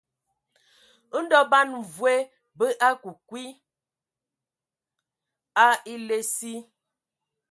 [1.21, 2.13] Ndɔ ban mvoe
[2.57, 3.43] bə akə kwi
[5.65, 6.53] a ele asi.